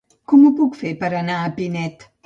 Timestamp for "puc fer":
0.61-0.95